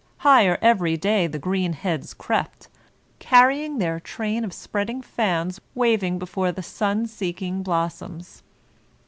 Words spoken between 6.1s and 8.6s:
before the stm seeking blossoms.